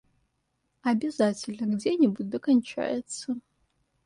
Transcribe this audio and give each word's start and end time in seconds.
Обязательно 0.81 1.75
где-нибудь 1.75 2.27
да 2.27 2.39
кончается! 2.39 3.35